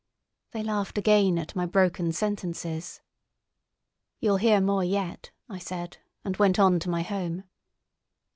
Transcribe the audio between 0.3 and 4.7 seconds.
They laughed again at my broken sentences. "You'll hear